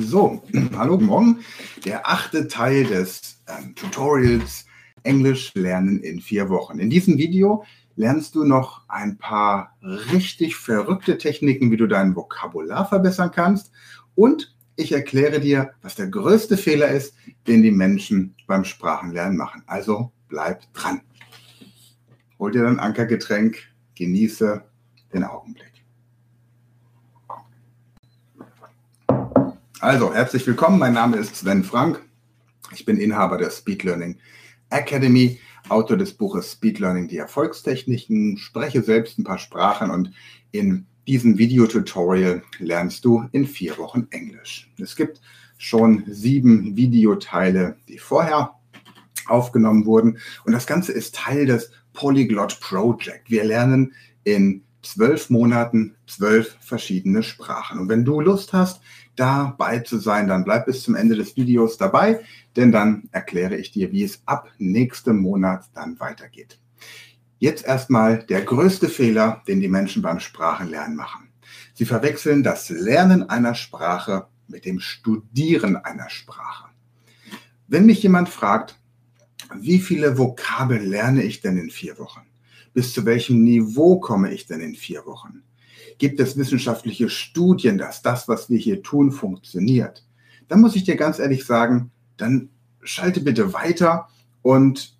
So, 0.00 0.42
hallo, 0.76 0.92
guten 0.92 1.06
Morgen. 1.06 1.40
Der 1.84 2.08
achte 2.08 2.46
Teil 2.46 2.84
des 2.84 3.42
ähm, 3.48 3.74
Tutorials 3.74 4.64
Englisch 5.02 5.52
lernen 5.54 6.00
in 6.00 6.20
vier 6.20 6.48
Wochen. 6.48 6.78
In 6.78 6.88
diesem 6.88 7.18
Video 7.18 7.64
lernst 7.96 8.34
du 8.36 8.44
noch 8.44 8.88
ein 8.88 9.18
paar 9.18 9.76
richtig 9.82 10.56
verrückte 10.56 11.18
Techniken, 11.18 11.70
wie 11.70 11.76
du 11.76 11.86
dein 11.86 12.14
Vokabular 12.14 12.88
verbessern 12.88 13.32
kannst. 13.34 13.72
Und 14.14 14.54
ich 14.76 14.92
erkläre 14.92 15.40
dir, 15.40 15.72
was 15.82 15.96
der 15.96 16.06
größte 16.06 16.56
Fehler 16.56 16.88
ist, 16.88 17.14
den 17.48 17.62
die 17.62 17.72
Menschen 17.72 18.36
beim 18.46 18.64
Sprachenlernen 18.64 19.36
machen. 19.36 19.64
Also 19.66 20.12
bleib 20.28 20.72
dran. 20.74 21.00
Hol 22.38 22.52
dir 22.52 22.62
dein 22.62 22.78
Ankergetränk, 22.78 23.58
genieße 23.96 24.62
den 25.12 25.24
Augenblick. 25.24 25.77
Also, 29.80 30.12
herzlich 30.12 30.44
willkommen. 30.44 30.80
Mein 30.80 30.94
Name 30.94 31.18
ist 31.18 31.36
Sven 31.36 31.62
Frank. 31.62 32.02
Ich 32.72 32.84
bin 32.84 32.98
Inhaber 32.98 33.38
der 33.38 33.50
Speed 33.50 33.84
Learning 33.84 34.18
Academy, 34.70 35.38
Autor 35.68 35.96
des 35.96 36.14
Buches 36.14 36.50
Speed 36.50 36.80
Learning, 36.80 37.06
die 37.06 37.18
Erfolgstechniken, 37.18 38.38
spreche 38.38 38.82
selbst 38.82 39.20
ein 39.20 39.24
paar 39.24 39.38
Sprachen 39.38 39.90
und 39.90 40.10
in 40.50 40.86
diesem 41.06 41.38
Videotutorial 41.38 42.42
lernst 42.58 43.04
du 43.04 43.28
in 43.30 43.46
vier 43.46 43.78
Wochen 43.78 44.08
Englisch. 44.10 44.68
Es 44.78 44.96
gibt 44.96 45.20
schon 45.58 46.02
sieben 46.08 46.76
Videoteile, 46.76 47.76
die 47.86 47.98
vorher 47.98 48.54
aufgenommen 49.26 49.86
wurden 49.86 50.18
und 50.44 50.54
das 50.54 50.66
Ganze 50.66 50.90
ist 50.90 51.14
Teil 51.14 51.46
des 51.46 51.70
Polyglot 51.92 52.58
Project. 52.58 53.30
Wir 53.30 53.44
lernen 53.44 53.92
in 54.24 54.64
zwölf 54.82 55.30
Monaten 55.30 55.96
zwölf 56.06 56.56
verschiedene 56.60 57.22
Sprachen. 57.22 57.78
Und 57.78 57.88
wenn 57.88 58.04
du 58.04 58.20
Lust 58.20 58.52
hast, 58.52 58.80
dabei 59.18 59.80
zu 59.80 59.98
sein, 59.98 60.28
dann 60.28 60.44
bleib 60.44 60.66
bis 60.66 60.82
zum 60.82 60.94
Ende 60.94 61.16
des 61.16 61.36
Videos 61.36 61.76
dabei, 61.76 62.20
denn 62.56 62.72
dann 62.72 63.08
erkläre 63.12 63.56
ich 63.56 63.70
dir, 63.70 63.92
wie 63.92 64.04
es 64.04 64.22
ab 64.26 64.48
nächstem 64.58 65.18
Monat 65.18 65.64
dann 65.74 65.98
weitergeht. 66.00 66.58
Jetzt 67.38 67.64
erstmal 67.64 68.24
der 68.24 68.42
größte 68.42 68.88
Fehler, 68.88 69.42
den 69.46 69.60
die 69.60 69.68
Menschen 69.68 70.02
beim 70.02 70.20
Sprachenlernen 70.20 70.96
machen. 70.96 71.28
Sie 71.74 71.84
verwechseln 71.84 72.42
das 72.42 72.68
Lernen 72.70 73.28
einer 73.28 73.54
Sprache 73.54 74.26
mit 74.48 74.64
dem 74.64 74.80
Studieren 74.80 75.76
einer 75.76 76.10
Sprache. 76.10 76.68
Wenn 77.68 77.86
mich 77.86 78.02
jemand 78.02 78.28
fragt, 78.28 78.76
wie 79.54 79.78
viele 79.78 80.18
Vokabeln 80.18 80.86
lerne 80.86 81.22
ich 81.22 81.40
denn 81.40 81.56
in 81.56 81.70
vier 81.70 81.98
Wochen? 81.98 82.22
Bis 82.74 82.92
zu 82.92 83.04
welchem 83.04 83.44
Niveau 83.44 84.00
komme 84.00 84.32
ich 84.32 84.46
denn 84.46 84.60
in 84.60 84.74
vier 84.74 85.06
Wochen? 85.06 85.42
Gibt 85.98 86.20
es 86.20 86.36
wissenschaftliche 86.36 87.08
Studien, 87.08 87.78
dass 87.78 88.02
das, 88.02 88.28
was 88.28 88.48
wir 88.48 88.58
hier 88.58 88.82
tun, 88.82 89.12
funktioniert? 89.12 90.04
Dann 90.48 90.60
muss 90.60 90.76
ich 90.76 90.84
dir 90.84 90.96
ganz 90.96 91.18
ehrlich 91.18 91.44
sagen, 91.44 91.90
dann 92.16 92.50
schalte 92.82 93.20
bitte 93.20 93.52
weiter 93.52 94.08
und 94.42 94.96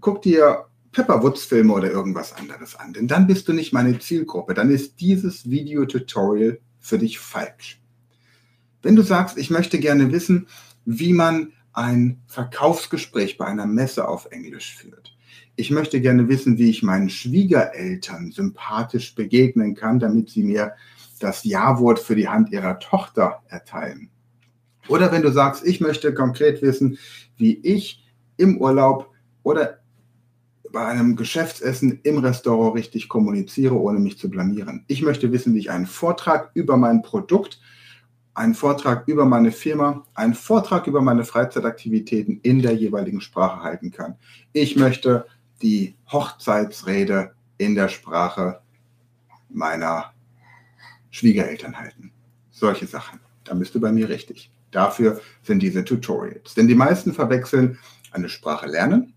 guck 0.00 0.22
dir 0.22 0.66
Pepperwoods-Filme 0.92 1.72
oder 1.72 1.90
irgendwas 1.90 2.32
anderes 2.32 2.74
an. 2.76 2.92
Denn 2.92 3.08
dann 3.08 3.26
bist 3.26 3.48
du 3.48 3.52
nicht 3.52 3.72
meine 3.72 3.98
Zielgruppe. 3.98 4.54
Dann 4.54 4.70
ist 4.70 5.00
dieses 5.00 5.48
Videotutorial 5.48 6.58
für 6.78 6.98
dich 6.98 7.18
falsch. 7.18 7.80
Wenn 8.82 8.96
du 8.96 9.02
sagst, 9.02 9.36
ich 9.38 9.50
möchte 9.50 9.78
gerne 9.78 10.12
wissen, 10.12 10.48
wie 10.84 11.12
man 11.12 11.52
ein 11.72 12.22
Verkaufsgespräch 12.26 13.36
bei 13.36 13.44
einer 13.44 13.66
Messe 13.66 14.08
auf 14.08 14.26
Englisch 14.30 14.74
führt, 14.76 15.16
ich 15.58 15.72
möchte 15.72 16.00
gerne 16.00 16.28
wissen, 16.28 16.56
wie 16.56 16.70
ich 16.70 16.84
meinen 16.84 17.10
Schwiegereltern 17.10 18.30
sympathisch 18.30 19.16
begegnen 19.16 19.74
kann, 19.74 19.98
damit 19.98 20.30
sie 20.30 20.44
mir 20.44 20.74
das 21.18 21.42
Ja-Wort 21.42 21.98
für 21.98 22.14
die 22.14 22.28
Hand 22.28 22.52
ihrer 22.52 22.78
Tochter 22.78 23.42
erteilen. 23.48 24.08
Oder 24.86 25.10
wenn 25.10 25.22
du 25.22 25.32
sagst, 25.32 25.66
ich 25.66 25.80
möchte 25.80 26.14
konkret 26.14 26.62
wissen, 26.62 26.96
wie 27.36 27.58
ich 27.58 28.06
im 28.36 28.58
Urlaub 28.58 29.12
oder 29.42 29.80
bei 30.70 30.86
einem 30.86 31.16
Geschäftsessen 31.16 31.98
im 32.04 32.18
Restaurant 32.18 32.76
richtig 32.76 33.08
kommuniziere, 33.08 33.74
ohne 33.74 33.98
mich 33.98 34.16
zu 34.16 34.30
blamieren. 34.30 34.84
Ich 34.86 35.02
möchte 35.02 35.32
wissen, 35.32 35.54
wie 35.54 35.58
ich 35.58 35.70
einen 35.70 35.86
Vortrag 35.86 36.52
über 36.54 36.76
mein 36.76 37.02
Produkt, 37.02 37.60
einen 38.32 38.54
Vortrag 38.54 39.08
über 39.08 39.24
meine 39.24 39.50
Firma, 39.50 40.04
einen 40.14 40.34
Vortrag 40.34 40.86
über 40.86 41.02
meine 41.02 41.24
Freizeitaktivitäten 41.24 42.38
in 42.42 42.62
der 42.62 42.74
jeweiligen 42.74 43.20
Sprache 43.20 43.64
halten 43.64 43.90
kann. 43.90 44.14
Ich 44.52 44.76
möchte 44.76 45.26
die 45.62 45.96
Hochzeitsrede 46.10 47.34
in 47.58 47.74
der 47.74 47.88
Sprache 47.88 48.60
meiner 49.48 50.12
Schwiegereltern 51.10 51.78
halten. 51.78 52.12
Solche 52.50 52.86
Sachen. 52.86 53.20
Da 53.44 53.54
bist 53.54 53.74
du 53.74 53.80
bei 53.80 53.92
mir 53.92 54.08
richtig. 54.08 54.50
Dafür 54.70 55.20
sind 55.42 55.62
diese 55.62 55.84
Tutorials. 55.84 56.54
Denn 56.54 56.68
die 56.68 56.74
meisten 56.74 57.12
verwechseln 57.12 57.78
eine 58.10 58.28
Sprache 58.28 58.66
lernen 58.66 59.14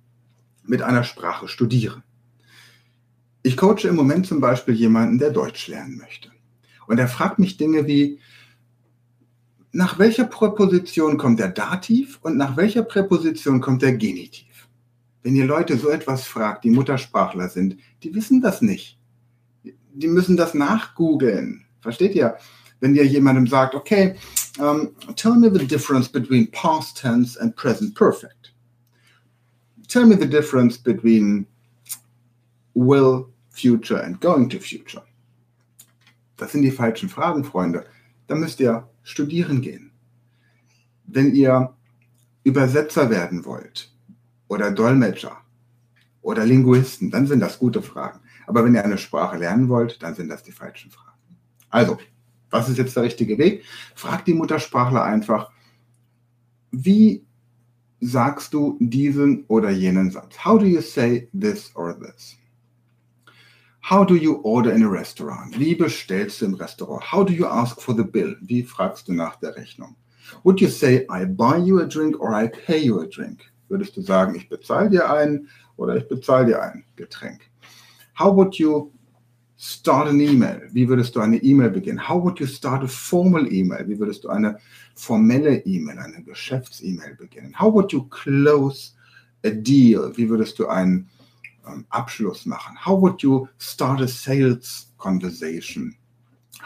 mit 0.63 0.81
einer 0.81 1.03
Sprache 1.03 1.47
studieren. 1.47 2.03
Ich 3.44 3.57
coache 3.57 3.88
im 3.88 3.96
Moment 3.96 4.28
zum 4.28 4.40
Beispiel 4.40 4.75
jemanden, 4.75 5.18
der 5.18 5.31
Deutsch 5.31 5.68
lernen 5.68 5.97
möchte. 5.97 6.31
Und 6.88 7.00
er 7.00 7.07
fragt 7.07 7.40
mich 7.40 7.57
Dinge 7.57 7.88
wie, 7.88 8.19
nach 9.72 9.97
welcher 10.00 10.25
Präposition 10.25 11.18
kommt 11.18 11.40
der 11.40 11.50
Dativ 11.50 12.19
und 12.22 12.38
nach 12.38 12.57
welcher 12.57 12.84
Präposition 12.84 13.62
kommt 13.62 13.81
der 13.81 13.94
Genitiv? 13.94 14.50
Wenn 15.24 15.36
ihr 15.36 15.46
Leute 15.46 15.78
so 15.78 15.90
etwas 15.90 16.24
fragt, 16.24 16.64
die 16.64 16.72
Muttersprachler 16.72 17.50
sind, 17.50 17.78
die 18.04 18.14
wissen 18.16 18.42
das 18.42 18.62
nicht. 18.62 18.98
Die 19.94 20.08
müssen 20.08 20.38
das 20.38 20.54
nachgoogeln. 20.54 21.66
Versteht 21.82 22.16
ihr? 22.16 22.38
Wenn 22.80 22.96
ihr 22.96 23.06
jemandem 23.06 23.46
sagt, 23.46 23.76
okay, 23.76 24.16
um, 24.60 24.90
tell 25.16 25.36
me 25.36 25.50
the 25.52 25.66
difference 25.66 26.10
between 26.10 26.50
past 26.52 26.98
tense 26.98 27.40
and 27.40 27.56
present 27.56 27.96
perfect. 27.96 28.54
Tell 29.88 30.06
me 30.06 30.16
the 30.16 30.28
difference 30.28 30.78
between 30.78 31.46
will, 32.74 33.30
future 33.50 34.02
and 34.04 34.20
going 34.20 34.50
to 34.50 34.60
future. 34.60 35.04
Das 36.38 36.54
sind 36.54 36.64
die 36.64 36.72
falschen 36.72 37.10
Fragen, 37.10 37.44
Freunde. 37.44 37.86
Da 38.28 38.36
müsst 38.36 38.60
ihr 38.60 38.88
studieren 39.04 39.62
gehen. 39.62 39.92
Wenn 41.06 41.36
ihr 41.36 41.76
Übersetzer 42.44 43.10
werden 43.10 43.46
wollt, 43.46 43.92
oder 44.51 44.69
Dolmetscher 44.69 45.38
oder 46.22 46.45
Linguisten, 46.45 47.09
dann 47.09 47.25
sind 47.25 47.39
das 47.39 47.57
gute 47.57 47.81
Fragen. 47.81 48.19
Aber 48.47 48.66
wenn 48.66 48.75
ihr 48.75 48.84
eine 48.84 48.97
Sprache 48.97 49.38
lernen 49.38 49.69
wollt, 49.69 50.03
dann 50.03 50.13
sind 50.13 50.28
das 50.28 50.44
die 50.44 50.51
falschen 50.51 50.91
Fragen. 50.91 51.38
Also, 51.69 51.97
was 52.50 52.67
ist 52.67 52.78
jetzt 52.78 52.97
der 52.97 53.03
richtige 53.03 53.38
Weg? 53.38 53.63
Frag 53.95 54.25
die 54.25 54.34
Muttersprachler 54.34 55.03
einfach, 55.03 55.51
wie 56.72 57.25
sagst 58.01 58.53
du 58.53 58.78
diesen 58.81 59.45
oder 59.47 59.69
jenen 59.69 60.12
Satz? 60.12 60.44
How 60.44 60.59
do 60.59 60.66
you 60.66 60.81
say 60.81 61.29
this 61.31 61.73
or 61.73 61.97
this? 61.97 62.35
How 63.89 64.06
do 64.06 64.16
you 64.16 64.41
order 64.44 64.73
in 64.73 64.83
a 64.83 64.89
restaurant? 64.89 65.57
Wie 65.57 65.75
bestellst 65.75 66.41
du 66.41 66.45
im 66.45 66.56
Restaurant? 66.56 67.09
How 67.09 67.25
do 67.25 67.31
you 67.31 67.45
ask 67.45 67.81
for 67.81 67.95
the 67.95 68.03
bill? 68.03 68.35
Wie 68.41 68.63
fragst 68.63 69.07
du 69.07 69.13
nach 69.13 69.38
der 69.38 69.56
Rechnung? 69.56 69.95
Would 70.44 70.59
you 70.59 70.68
say 70.68 71.07
I 71.09 71.25
buy 71.25 71.57
you 71.57 71.79
a 71.79 71.85
drink 71.85 72.19
or 72.19 72.33
I 72.33 72.50
pay 72.50 72.79
you 72.83 73.00
a 73.00 73.06
drink? 73.06 73.51
Würdest 73.72 73.96
du 73.96 74.02
sagen, 74.02 74.36
ich 74.36 74.50
bezahle 74.50 74.90
dir 74.90 75.09
einen 75.09 75.48
oder 75.78 75.96
ich 75.96 76.06
bezahle 76.09 76.48
dir 76.48 76.62
ein 76.62 76.84
Getränk? 76.98 77.50
How 78.20 78.36
would 78.36 78.56
you 78.56 78.92
start 79.58 80.09
an 80.09 80.20
email? 80.20 80.68
Wie 80.74 80.90
würdest 80.90 81.16
du 81.16 81.22
eine 81.22 81.38
E-Mail 81.38 81.70
beginnen? 81.70 82.10
How 82.10 82.22
would 82.22 82.38
you 82.42 82.48
start 82.48 82.84
a 82.84 82.88
formal 82.88 83.48
email? 83.50 83.88
Wie 83.88 83.98
würdest 83.98 84.26
du 84.26 84.30
eine 84.30 84.58
formelle 84.96 85.60
E-Mail, 85.66 86.00
eine 86.00 86.22
Geschäfts-E-Mail 86.22 87.16
beginnen? 87.16 87.58
How 87.58 87.74
would 87.74 87.94
you 87.94 88.04
close 88.10 88.92
a 89.46 89.52
deal? 89.52 90.12
Wie 90.18 90.28
würdest 90.28 90.60
du 90.60 90.68
einen 90.68 91.10
ähm, 91.66 91.86
Abschluss 91.92 92.46
machen? 92.46 92.76
How 92.86 93.02
would 93.02 93.22
you 93.22 93.48
start 93.58 94.02
a 94.02 94.08
sales 94.08 94.92
conversation? 94.98 95.96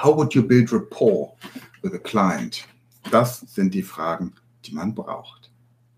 How 0.04 0.18
would 0.18 0.34
you 0.34 0.42
build 0.42 0.74
rapport 0.74 1.36
with 1.84 1.94
a 1.94 2.00
client? 2.00 2.68
Das 3.12 3.41
sind 3.41 3.76
die 3.76 3.84
Fragen, 3.84 4.34
die 4.66 4.74
man 4.74 4.96
braucht. 4.96 5.45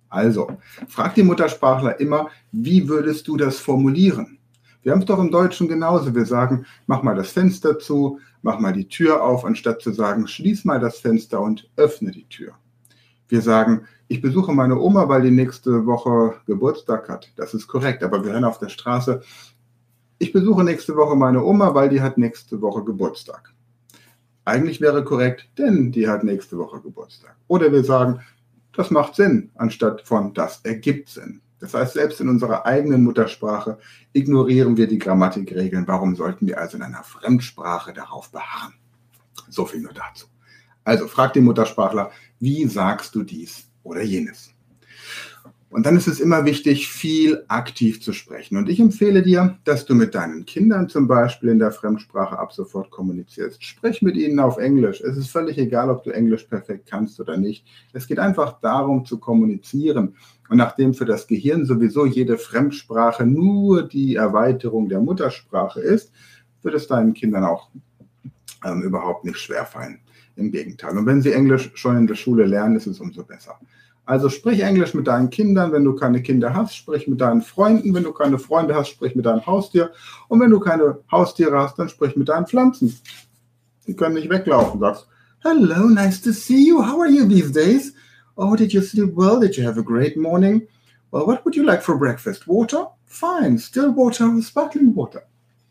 Also, 0.09 0.49
frag 0.87 1.15
die 1.15 1.23
Muttersprachler 1.23 1.99
immer, 1.99 2.29
wie 2.51 2.87
würdest 2.87 3.27
du 3.27 3.37
das 3.37 3.59
formulieren? 3.59 4.37
Wir 4.83 4.93
haben 4.93 4.99
es 4.99 5.05
doch 5.05 5.19
im 5.19 5.31
Deutschen 5.31 5.67
genauso. 5.67 6.15
Wir 6.15 6.25
sagen, 6.25 6.65
mach 6.85 7.03
mal 7.03 7.15
das 7.15 7.31
Fenster 7.31 7.77
zu, 7.77 8.19
mach 8.41 8.59
mal 8.59 8.71
die 8.71 8.87
Tür 8.87 9.23
auf, 9.23 9.43
anstatt 9.43 9.81
zu 9.81 9.91
sagen, 9.91 10.27
schließ 10.27 10.63
mal 10.63 10.79
das 10.79 10.99
Fenster 10.99 11.41
und 11.41 11.69
öffne 11.75 12.11
die 12.11 12.27
Tür. 12.29 12.53
Wir 13.27 13.41
sagen, 13.41 13.81
ich 14.07 14.21
besuche 14.21 14.53
meine 14.53 14.79
Oma, 14.79 15.09
weil 15.09 15.23
die 15.23 15.31
nächste 15.31 15.85
Woche 15.85 16.35
Geburtstag 16.45 17.09
hat. 17.09 17.33
Das 17.35 17.53
ist 17.53 17.67
korrekt, 17.67 18.01
aber 18.03 18.23
wir 18.23 18.31
hören 18.31 18.45
auf 18.45 18.59
der 18.59 18.69
Straße, 18.69 19.21
ich 20.19 20.31
besuche 20.31 20.63
nächste 20.63 20.95
Woche 20.95 21.15
meine 21.15 21.43
Oma, 21.43 21.75
weil 21.75 21.89
die 21.89 22.01
hat 22.01 22.17
nächste 22.17 22.61
Woche 22.61 22.83
Geburtstag. 22.83 23.53
Eigentlich 24.45 24.81
wäre 24.81 25.03
korrekt, 25.03 25.49
denn 25.57 25.91
die 25.91 26.07
hat 26.07 26.23
nächste 26.23 26.57
Woche 26.57 26.79
Geburtstag. 26.79 27.35
Oder 27.47 27.71
wir 27.71 27.83
sagen, 27.83 28.21
das 28.77 28.91
macht 28.91 29.15
Sinn, 29.15 29.49
anstatt 29.55 30.01
von 30.01 30.35
das 30.35 30.61
ergibt 30.63 31.09
Sinn. 31.09 31.41
Das 31.59 31.73
heißt, 31.73 31.93
selbst 31.93 32.21
in 32.21 32.29
unserer 32.29 32.67
eigenen 32.67 33.03
Muttersprache 33.03 33.79
ignorieren 34.13 34.77
wir 34.77 34.87
die 34.87 34.99
Grammatikregeln. 34.99 35.87
Warum 35.87 36.15
sollten 36.15 36.45
wir 36.45 36.59
also 36.59 36.77
in 36.77 36.83
einer 36.83 37.03
Fremdsprache 37.03 37.91
darauf 37.91 38.31
beharren? 38.31 38.75
So 39.49 39.65
viel 39.65 39.81
nur 39.81 39.93
dazu. 39.93 40.27
Also 40.83 41.07
frag 41.07 41.33
den 41.33 41.45
Muttersprachler, 41.45 42.11
wie 42.39 42.67
sagst 42.67 43.15
du 43.15 43.23
dies 43.23 43.67
oder 43.81 44.03
jenes? 44.03 44.53
Und 45.77 45.85
dann 45.85 45.95
ist 45.95 46.07
es 46.07 46.19
immer 46.19 46.43
wichtig, 46.43 46.87
viel 46.87 47.43
aktiv 47.49 48.01
zu 48.01 48.11
sprechen. 48.11 48.57
Und 48.57 48.67
ich 48.67 48.79
empfehle 48.79 49.21
dir, 49.21 49.59
dass 49.63 49.85
du 49.85 49.93
mit 49.93 50.15
deinen 50.15 50.43
Kindern 50.43 50.89
zum 50.89 51.07
Beispiel 51.07 51.49
in 51.49 51.59
der 51.59 51.71
Fremdsprache 51.71 52.39
ab 52.39 52.51
sofort 52.51 52.89
kommunizierst. 52.89 53.63
Sprich 53.63 54.01
mit 54.01 54.17
ihnen 54.17 54.39
auf 54.39 54.57
Englisch. 54.57 55.01
Es 55.01 55.15
ist 55.15 55.29
völlig 55.29 55.59
egal, 55.59 55.91
ob 55.91 56.03
du 56.03 56.09
Englisch 56.09 56.45
perfekt 56.45 56.89
kannst 56.89 57.19
oder 57.19 57.37
nicht. 57.37 57.63
Es 57.93 58.07
geht 58.07 58.17
einfach 58.17 58.59
darum 58.59 59.05
zu 59.05 59.19
kommunizieren. 59.19 60.15
Und 60.49 60.57
nachdem 60.57 60.95
für 60.95 61.05
das 61.05 61.27
Gehirn 61.27 61.63
sowieso 61.63 62.07
jede 62.07 62.39
Fremdsprache 62.39 63.27
nur 63.27 63.83
die 63.83 64.15
Erweiterung 64.15 64.89
der 64.89 64.99
Muttersprache 64.99 65.79
ist, 65.79 66.11
wird 66.63 66.73
es 66.73 66.87
deinen 66.87 67.13
Kindern 67.13 67.43
auch 67.43 67.69
ähm, 68.65 68.81
überhaupt 68.81 69.25
nicht 69.25 69.37
schwerfallen. 69.37 69.99
Im 70.37 70.51
Gegenteil. 70.51 70.97
Und 70.97 71.05
wenn 71.05 71.21
sie 71.21 71.33
Englisch 71.33 71.69
schon 71.75 71.97
in 71.97 72.07
der 72.07 72.15
Schule 72.15 72.45
lernen, 72.45 72.77
ist 72.77 72.87
es 72.87 72.99
umso 72.99 73.23
besser. 73.23 73.59
Also 74.07 74.29
sprich 74.29 74.61
Englisch 74.61 74.93
mit 74.93 75.05
deinen 75.05 75.29
Kindern, 75.29 75.73
wenn 75.73 75.83
du 75.83 75.93
keine 75.93 76.21
Kinder 76.21 76.53
hast, 76.53 76.77
sprich 76.77 77.09
mit 77.09 77.19
deinen 77.19 77.41
Freunden, 77.41 77.93
wenn 77.93 78.03
du 78.03 78.13
keine 78.13 78.39
Freunde 78.39 78.73
hast, 78.73 78.87
sprich 78.87 79.15
mit 79.15 79.25
deinem 79.25 79.45
Haustier 79.45 79.91
und 80.29 80.39
wenn 80.39 80.49
du 80.49 80.61
keine 80.61 80.99
Haustiere 81.11 81.59
hast, 81.59 81.77
dann 81.77 81.89
sprich 81.89 82.15
mit 82.15 82.29
deinen 82.29 82.47
Pflanzen. 82.47 82.97
Die 83.85 83.93
können 83.93 84.15
nicht 84.15 84.29
weglaufen, 84.29 84.79
sagst, 84.79 85.07
Hello, 85.43 85.89
nice 85.89 86.21
to 86.21 86.31
see 86.31 86.67
you. 86.69 86.81
How 86.81 87.01
are 87.01 87.09
you 87.09 87.27
these 87.27 87.51
days? 87.51 87.93
Oh, 88.37 88.55
did 88.55 88.71
you 88.71 88.81
sleep 88.81 89.13
well? 89.13 89.41
Did 89.41 89.57
you 89.57 89.67
have 89.67 89.77
a 89.77 89.83
great 89.83 90.15
morning? 90.15 90.65
Well, 91.11 91.27
what 91.27 91.43
would 91.43 91.57
you 91.57 91.65
like 91.65 91.83
for 91.83 91.97
breakfast? 91.97 92.47
Water? 92.47 92.87
Fine, 93.07 93.57
still 93.57 93.91
water, 93.91 94.41
sparkling 94.41 94.95
water. 94.95 95.23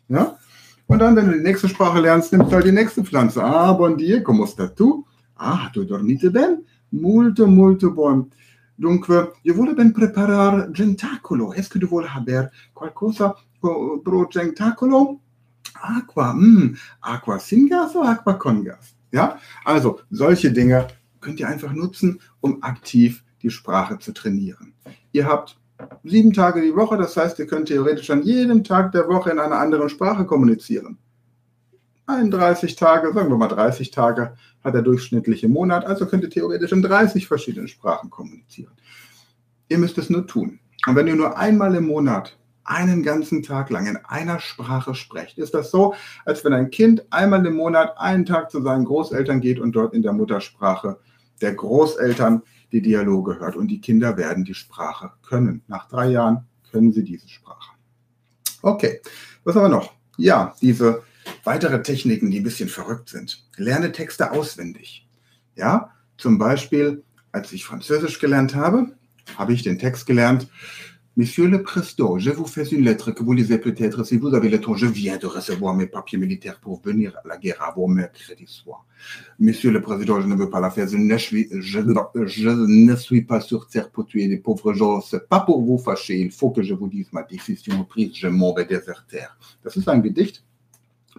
Ja? 0.09 0.37
Und 0.85 0.99
dann, 0.99 1.15
wenn 1.15 1.25
du 1.25 1.37
die 1.37 1.43
nächste 1.43 1.69
Sprache 1.69 1.99
lernst, 1.99 2.31
nimmst 2.31 2.51
du 2.51 2.55
halt 2.55 2.65
die 2.65 2.71
nächste 2.71 3.03
Pflanze. 3.03 3.43
Ah, 3.43 3.73
bon 3.73 3.97
dia, 3.97 4.21
come 4.21 4.45
stai 4.45 4.67
tu? 4.67 5.05
Ah, 5.35 5.69
tu 5.73 5.83
dormite 5.85 6.29
bene? 6.29 6.59
Molto, 6.89 7.47
molto 7.47 7.91
buon. 7.91 8.29
Dunque, 8.75 9.33
io 9.41 9.53
volevo 9.55 9.75
ben 9.75 9.91
preparare 9.91 10.69
gentacolo. 10.71 11.53
Est-ce 11.53 11.69
que 11.69 11.79
tu 11.79 11.87
vuoi 11.87 12.05
haber 12.05 12.51
qualcosa 12.73 13.35
pro 13.59 14.27
gentacolo? 14.29 15.19
Aqua, 15.73 16.33
mm, 16.33 16.75
Aqua 16.99 17.39
sin 17.39 17.67
gas 17.67 17.95
oder 17.95 18.09
Aqua 18.09 18.37
con 18.37 18.63
gas? 18.63 18.95
Ja, 19.11 19.39
also 19.63 20.01
solche 20.11 20.51
Dinge 20.51 20.87
könnt 21.19 21.39
ihr 21.39 21.47
einfach 21.47 21.73
nutzen, 21.73 22.19
um 22.39 22.61
aktiv 22.61 23.23
die 23.41 23.49
Sprache 23.49 23.97
zu 23.99 24.13
trainieren. 24.13 24.73
Ihr 25.11 25.25
habt 25.25 25.57
sieben 26.03 26.33
Tage 26.33 26.61
die 26.61 26.75
Woche, 26.75 26.97
das 26.97 27.15
heißt, 27.17 27.39
ihr 27.39 27.47
könnt 27.47 27.67
theoretisch 27.67 28.09
an 28.09 28.23
jedem 28.23 28.63
Tag 28.63 28.91
der 28.91 29.07
Woche 29.07 29.31
in 29.31 29.39
einer 29.39 29.57
anderen 29.57 29.89
Sprache 29.89 30.25
kommunizieren. 30.25 30.97
31 32.07 32.75
Tage, 32.75 33.13
sagen 33.13 33.29
wir 33.29 33.37
mal 33.37 33.47
30 33.47 33.91
Tage, 33.91 34.35
hat 34.63 34.73
der 34.73 34.81
durchschnittliche 34.81 35.47
Monat, 35.47 35.85
also 35.85 36.05
könnt 36.05 36.23
ihr 36.23 36.29
theoretisch 36.29 36.71
in 36.71 36.81
30 36.81 37.27
verschiedenen 37.27 37.67
Sprachen 37.67 38.09
kommunizieren. 38.09 38.73
Ihr 39.69 39.77
müsst 39.77 39.97
es 39.97 40.09
nur 40.09 40.25
tun. 40.25 40.59
Und 40.87 40.95
wenn 40.95 41.07
ihr 41.07 41.15
nur 41.15 41.37
einmal 41.37 41.75
im 41.75 41.87
Monat 41.87 42.37
einen 42.63 43.03
ganzen 43.03 43.43
Tag 43.43 43.69
lang 43.69 43.87
in 43.87 43.97
einer 43.97 44.39
Sprache 44.39 44.95
sprecht, 44.95 45.37
ist 45.37 45.53
das 45.53 45.71
so, 45.71 45.93
als 46.25 46.43
wenn 46.43 46.53
ein 46.53 46.69
Kind 46.69 47.05
einmal 47.11 47.45
im 47.45 47.55
Monat 47.55 47.97
einen 47.97 48.25
Tag 48.25 48.51
zu 48.51 48.61
seinen 48.61 48.85
Großeltern 48.85 49.41
geht 49.41 49.59
und 49.59 49.73
dort 49.73 49.93
in 49.93 50.01
der 50.01 50.13
Muttersprache 50.13 50.99
der 51.41 51.53
Großeltern 51.53 52.41
die 52.71 52.81
Dialoge 52.81 53.39
hört. 53.39 53.55
Und 53.55 53.67
die 53.69 53.81
Kinder 53.81 54.17
werden 54.17 54.43
die 54.43 54.53
Sprache 54.53 55.11
können. 55.27 55.61
Nach 55.67 55.87
drei 55.87 56.07
Jahren 56.07 56.45
können 56.71 56.91
sie 56.91 57.03
diese 57.03 57.27
Sprache. 57.27 57.71
Okay, 58.61 59.01
was 59.43 59.55
haben 59.55 59.63
wir 59.63 59.69
noch? 59.69 59.93
Ja, 60.17 60.55
diese 60.61 61.03
weitere 61.43 61.81
Techniken, 61.81 62.31
die 62.31 62.39
ein 62.39 62.43
bisschen 62.43 62.69
verrückt 62.69 63.09
sind. 63.09 63.45
Lerne 63.57 63.91
Texte 63.91 64.31
auswendig. 64.31 65.07
Ja, 65.55 65.91
zum 66.17 66.37
Beispiel, 66.37 67.03
als 67.31 67.51
ich 67.53 67.63
Französisch 67.65 68.19
gelernt 68.19 68.55
habe, 68.55 68.87
habe 69.37 69.53
ich 69.53 69.63
den 69.63 69.79
Text 69.79 70.05
gelernt. 70.05 70.47
Monsieur 71.19 71.47
le 71.47 71.63
Président, 71.63 72.19
je 72.19 72.29
vous 72.29 72.45
fais 72.45 72.71
une 72.71 72.83
lettre 72.83 73.09
que 73.09 73.23
vous 73.23 73.33
lisez 73.33 73.57
peut-être 73.57 74.03
si 74.03 74.17
vous 74.19 74.35
avez 74.35 74.49
le 74.49 74.61
temps. 74.61 74.75
Je 74.75 74.85
viens 74.85 75.17
de 75.17 75.25
recevoir 75.25 75.73
mes 75.73 75.87
papiers 75.87 76.19
militaires 76.19 76.59
pour 76.59 76.79
venir 76.79 77.17
à 77.17 77.27
la 77.27 77.37
guerre 77.37 77.63
avant 77.63 77.87
mercredi 77.87 78.45
soir. 78.45 78.85
Monsieur 79.39 79.71
le 79.71 79.81
Président, 79.81 80.21
je 80.21 80.27
ne 80.27 80.35
veux 80.35 80.51
pas 80.51 80.59
la 80.59 80.69
faire. 80.69 80.87
Je 80.87 80.95
ne 80.95 81.17
suis, 81.17 81.49
je, 81.51 81.79
je 82.25 82.49
ne 82.49 82.95
suis 82.95 83.23
pas 83.23 83.41
sur 83.41 83.67
terre 83.67 83.89
pour 83.89 84.05
tuer 84.05 84.27
les 84.27 84.37
pauvres 84.37 84.75
gens. 84.75 85.01
C'est 85.01 85.27
pas 85.27 85.39
pour 85.39 85.63
vous 85.63 85.79
fâcher. 85.79 86.19
Il 86.19 86.29
faut 86.29 86.51
que 86.51 86.61
je 86.61 86.75
vous 86.75 86.87
dise 86.87 87.11
ma 87.11 87.23
décision 87.23 87.83
prise. 87.83 88.11
Je 88.13 88.27
m'en 88.27 88.53
vais 88.53 88.65
déserter. 88.65 89.25
Das 89.63 89.75
ist 89.75 89.89
ein 89.89 90.03
Gedicht 90.03 90.43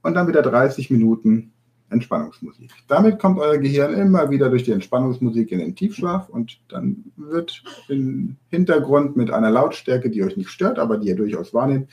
Und 0.01 0.15
dann 0.15 0.27
wieder 0.27 0.41
30 0.41 0.89
Minuten 0.89 1.53
Entspannungsmusik. 1.91 2.71
Damit 2.87 3.19
kommt 3.19 3.37
euer 3.39 3.57
Gehirn 3.57 3.93
immer 3.93 4.29
wieder 4.29 4.49
durch 4.49 4.63
die 4.63 4.71
Entspannungsmusik 4.71 5.51
in 5.51 5.59
den 5.59 5.75
Tiefschlaf 5.75 6.29
und 6.29 6.61
dann 6.69 7.11
wird 7.17 7.63
im 7.89 8.37
Hintergrund 8.49 9.17
mit 9.17 9.29
einer 9.29 9.51
Lautstärke, 9.51 10.09
die 10.09 10.23
euch 10.23 10.37
nicht 10.37 10.49
stört, 10.49 10.79
aber 10.79 10.97
die 10.97 11.09
ihr 11.09 11.15
durchaus 11.15 11.53
wahrnehmt, 11.53 11.89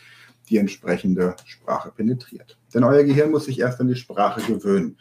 die 0.48 0.58
entsprechende 0.58 1.36
Sprache 1.44 1.90
penetriert. 1.90 2.58
Denn 2.74 2.84
euer 2.84 3.04
Gehirn 3.04 3.30
muss 3.30 3.44
sich 3.46 3.58
erst 3.58 3.80
an 3.80 3.88
die 3.88 3.96
Sprache 3.96 4.40
gewöhnen. 4.40 4.96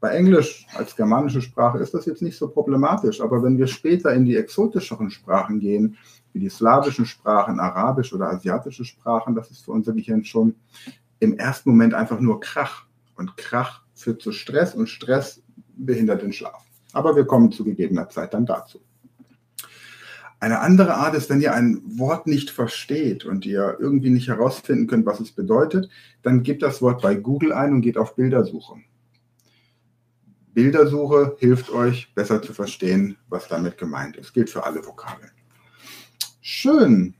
Bei 0.00 0.10
Englisch 0.10 0.66
als 0.74 0.94
germanische 0.94 1.40
Sprache 1.40 1.78
ist 1.78 1.94
das 1.94 2.06
jetzt 2.06 2.22
nicht 2.22 2.36
so 2.36 2.48
problematisch, 2.48 3.20
aber 3.20 3.42
wenn 3.42 3.58
wir 3.58 3.66
später 3.66 4.12
in 4.12 4.24
die 4.24 4.36
exotischeren 4.36 5.10
Sprachen 5.10 5.58
gehen, 5.58 5.96
wie 6.32 6.40
die 6.40 6.50
slawischen 6.50 7.06
Sprachen, 7.06 7.58
arabisch 7.58 8.12
oder 8.12 8.28
asiatische 8.28 8.84
Sprachen, 8.84 9.34
das 9.34 9.50
ist 9.50 9.64
für 9.64 9.72
unser 9.72 9.94
Gehirn 9.94 10.24
schon 10.24 10.54
im 11.18 11.38
ersten 11.38 11.70
Moment 11.70 11.94
einfach 11.94 12.20
nur 12.20 12.40
Krach. 12.40 12.84
Und 13.16 13.36
Krach 13.38 13.82
führt 13.94 14.20
zu 14.20 14.32
Stress 14.32 14.74
und 14.74 14.88
Stress 14.88 15.42
behindert 15.76 16.22
den 16.22 16.32
Schlaf. 16.32 16.62
Aber 16.92 17.16
wir 17.16 17.24
kommen 17.24 17.50
zu 17.50 17.64
gegebener 17.64 18.08
Zeit 18.08 18.34
dann 18.34 18.44
dazu. 18.44 18.80
Eine 20.46 20.60
andere 20.60 20.94
Art 20.94 21.16
ist, 21.16 21.28
wenn 21.28 21.40
ihr 21.40 21.54
ein 21.54 21.82
Wort 21.98 22.28
nicht 22.28 22.50
versteht 22.50 23.24
und 23.24 23.44
ihr 23.44 23.78
irgendwie 23.80 24.10
nicht 24.10 24.28
herausfinden 24.28 24.86
könnt, 24.86 25.04
was 25.04 25.18
es 25.18 25.32
bedeutet, 25.32 25.88
dann 26.22 26.44
gebt 26.44 26.62
das 26.62 26.80
Wort 26.80 27.02
bei 27.02 27.16
Google 27.16 27.52
ein 27.52 27.72
und 27.72 27.80
geht 27.80 27.98
auf 27.98 28.14
Bildersuche. 28.14 28.76
Bildersuche 30.54 31.34
hilft 31.40 31.70
euch, 31.70 32.14
besser 32.14 32.40
zu 32.42 32.54
verstehen, 32.54 33.16
was 33.28 33.48
damit 33.48 33.76
gemeint 33.76 34.18
ist. 34.18 34.34
Gilt 34.34 34.48
für 34.48 34.64
alle 34.64 34.86
Vokabeln. 34.86 35.32
Schön. 36.40 37.14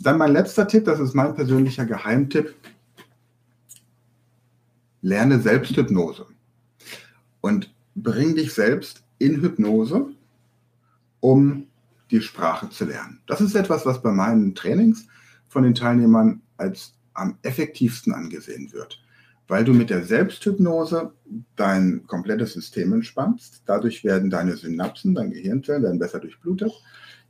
Dann 0.00 0.16
mein 0.16 0.32
letzter 0.32 0.66
Tipp, 0.66 0.86
das 0.86 0.98
ist 0.98 1.12
mein 1.12 1.34
persönlicher 1.34 1.84
Geheimtipp. 1.84 2.54
Lerne 5.02 5.40
Selbsthypnose 5.40 6.24
und 7.42 7.70
bring 7.94 8.34
dich 8.34 8.54
selbst 8.54 9.04
in 9.18 9.42
Hypnose, 9.42 10.06
um 11.20 11.66
die 12.12 12.20
Sprache 12.20 12.70
zu 12.70 12.84
lernen. 12.84 13.20
Das 13.26 13.40
ist 13.40 13.56
etwas, 13.56 13.84
was 13.84 14.02
bei 14.02 14.12
meinen 14.12 14.54
Trainings 14.54 15.06
von 15.48 15.64
den 15.64 15.74
Teilnehmern 15.74 16.42
als 16.56 16.94
am 17.14 17.38
effektivsten 17.42 18.14
angesehen 18.14 18.72
wird 18.72 19.02
weil 19.52 19.64
du 19.64 19.74
mit 19.74 19.90
der 19.90 20.02
Selbsthypnose 20.02 21.12
dein 21.56 22.06
komplettes 22.06 22.54
System 22.54 22.92
entspannst. 22.94 23.62
Dadurch 23.66 24.02
werden 24.02 24.30
deine 24.30 24.56
Synapsen, 24.56 25.14
dein 25.14 25.30
Gehirnzellen 25.30 25.82
werden 25.82 25.98
besser 25.98 26.20
durchblutet. 26.20 26.72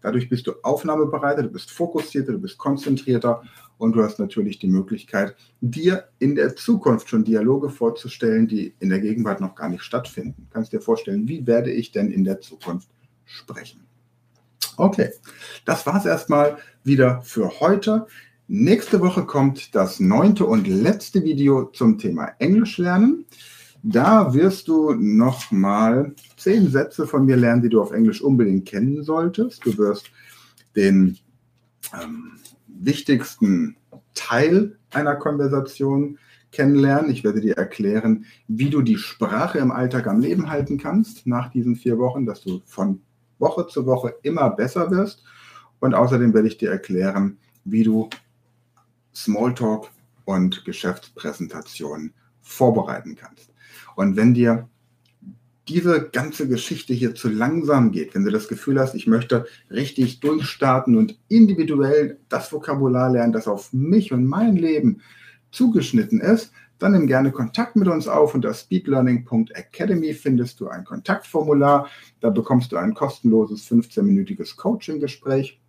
Dadurch 0.02 0.28
bist 0.28 0.46
du 0.46 0.52
aufnahmebereiter, 0.62 1.42
du 1.42 1.48
bist 1.48 1.72
fokussierter, 1.72 2.32
du 2.32 2.38
bist 2.38 2.58
konzentrierter 2.58 3.42
und 3.76 3.96
du 3.96 4.04
hast 4.04 4.20
natürlich 4.20 4.60
die 4.60 4.68
Möglichkeit, 4.68 5.34
dir 5.60 6.04
in 6.20 6.36
der 6.36 6.54
Zukunft 6.54 7.08
schon 7.08 7.24
Dialoge 7.24 7.70
vorzustellen, 7.70 8.46
die 8.46 8.74
in 8.78 8.90
der 8.90 9.00
Gegenwart 9.00 9.40
noch 9.40 9.56
gar 9.56 9.68
nicht 9.68 9.82
stattfinden. 9.82 10.46
Du 10.48 10.54
kannst 10.54 10.72
dir 10.72 10.80
vorstellen, 10.80 11.26
wie 11.26 11.44
werde 11.46 11.72
ich 11.72 11.90
denn 11.90 12.12
in 12.12 12.22
der 12.22 12.40
Zukunft 12.40 12.88
sprechen? 13.24 13.80
Okay, 14.76 15.10
das 15.64 15.86
war 15.86 15.96
es 15.96 16.06
erstmal 16.06 16.58
wieder 16.84 17.22
für 17.22 17.60
heute. 17.60 18.06
Nächste 18.48 19.00
Woche 19.00 19.24
kommt 19.24 19.74
das 19.74 20.00
neunte 20.00 20.44
und 20.44 20.66
letzte 20.66 21.24
Video 21.24 21.66
zum 21.66 21.98
Thema 21.98 22.32
Englisch 22.38 22.78
lernen. 22.78 23.24
Da 23.82 24.34
wirst 24.34 24.68
du 24.68 24.92
nochmal 24.92 26.14
zehn 26.36 26.70
Sätze 26.70 27.06
von 27.06 27.24
mir 27.24 27.36
lernen, 27.36 27.62
die 27.62 27.68
du 27.68 27.80
auf 27.80 27.92
Englisch 27.92 28.22
unbedingt 28.22 28.66
kennen 28.66 29.02
solltest. 29.02 29.64
Du 29.66 29.76
wirst 29.78 30.10
den 30.76 31.18
ähm, 31.92 32.32
wichtigsten 32.68 33.76
Teil 34.14 34.76
einer 34.90 35.16
Konversation 35.16 36.18
kennenlernen. 36.52 37.10
Ich 37.10 37.24
werde 37.24 37.40
dir 37.40 37.56
erklären, 37.56 38.26
wie 38.46 38.70
du 38.70 38.82
die 38.82 38.98
Sprache 38.98 39.58
im 39.58 39.72
Alltag 39.72 40.06
am 40.06 40.20
Leben 40.20 40.50
halten 40.50 40.78
kannst 40.78 41.26
nach 41.26 41.50
diesen 41.50 41.76
vier 41.76 41.98
Wochen, 41.98 42.26
dass 42.26 42.42
du 42.42 42.60
von 42.66 43.00
Woche 43.42 43.66
zu 43.66 43.84
Woche 43.84 44.14
immer 44.22 44.48
besser 44.48 44.90
wirst. 44.90 45.22
Und 45.80 45.94
außerdem 45.94 46.32
werde 46.32 46.48
ich 46.48 46.56
dir 46.56 46.70
erklären, 46.70 47.36
wie 47.64 47.82
du 47.82 48.08
Smalltalk 49.14 49.90
und 50.24 50.64
Geschäftspräsentationen 50.64 52.14
vorbereiten 52.40 53.16
kannst. 53.16 53.50
Und 53.96 54.16
wenn 54.16 54.32
dir 54.32 54.68
diese 55.68 56.08
ganze 56.10 56.48
Geschichte 56.48 56.92
hier 56.92 57.14
zu 57.14 57.28
langsam 57.28 57.92
geht, 57.92 58.14
wenn 58.14 58.24
du 58.24 58.30
das 58.30 58.48
Gefühl 58.48 58.80
hast, 58.80 58.94
ich 58.94 59.06
möchte 59.06 59.46
richtig 59.70 60.20
durchstarten 60.20 60.96
und 60.96 61.18
individuell 61.28 62.18
das 62.28 62.52
Vokabular 62.52 63.10
lernen, 63.10 63.32
das 63.32 63.46
auf 63.46 63.72
mich 63.72 64.12
und 64.12 64.26
mein 64.26 64.56
Leben 64.56 65.02
zugeschnitten 65.52 66.20
ist, 66.20 66.52
dann 66.78 66.92
nimm 66.92 67.06
gerne 67.06 67.30
Kontakt 67.30 67.76
mit 67.76 67.86
uns 67.86 68.08
auf. 68.08 68.34
Unter 68.34 68.52
speedlearning.academy 68.52 70.14
findest 70.14 70.58
du 70.58 70.68
ein 70.68 70.84
Kontaktformular. 70.84 71.88
Da 72.20 72.30
bekommst 72.30 72.72
du 72.72 72.76
ein 72.76 72.94
kostenloses 72.94 73.64
15-minütiges 73.70 74.56
Coaching-Gespräch. 74.56 75.60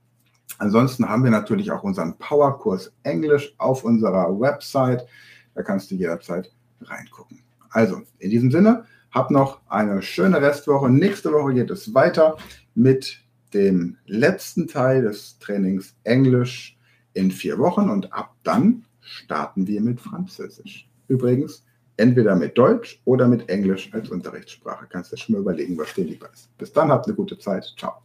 Ansonsten 0.58 1.08
haben 1.08 1.24
wir 1.24 1.32
natürlich 1.32 1.72
auch 1.72 1.84
unseren 1.84 2.18
Powerkurs 2.18 2.92
Englisch 3.04 3.54
auf 3.60 3.84
unserer 3.84 4.40
Website. 4.40 5.06
Da 5.54 5.62
kannst 5.62 5.92
du 5.92 5.96
jederzeit 5.96 6.52
reingucken. 6.82 7.44
Also, 7.70 8.02
in 8.18 8.32
diesem 8.32 8.50
Sinne, 8.50 8.86
hab 9.12 9.30
noch 9.30 9.62
eine 9.68 10.02
schöne 10.02 10.42
Restwoche. 10.42 10.90
Nächste 10.90 11.32
Woche 11.32 11.54
geht 11.54 11.70
es 11.70 11.94
weiter 11.94 12.38
mit 12.74 13.24
dem 13.54 13.98
letzten 14.06 14.68
Teil 14.68 15.04
des 15.04 15.38
Trainings 15.38 15.96
Englisch 16.04 16.78
in 17.14 17.30
vier 17.30 17.60
Wochen 17.60 17.90
und 17.90 18.12
ab 18.14 18.36
dann 18.42 18.86
starten 19.04 19.68
wir 19.68 19.82
mit 19.82 20.00
Französisch. 20.02 20.90
Übrigens, 21.08 21.64
entweder 21.98 22.36
mit 22.36 22.58
Deutsch 22.58 23.02
oder 23.06 23.28
mit 23.28 23.50
Englisch 23.50 23.94
als 23.94 24.10
Unterrichtssprache. 24.10 24.88
Kannst 24.90 25.12
du 25.12 25.18
schon 25.18 25.34
mal 25.34 25.42
überlegen, 25.42 25.78
was 25.78 25.94
dir 25.94 26.06
lieber 26.06 26.32
ist. 26.32 26.56
Bis 26.58 26.72
dann, 26.74 26.90
habt 26.90 27.08
eine 27.08 27.16
gute 27.16 27.38
Zeit. 27.38 27.74
Ciao. 27.78 28.02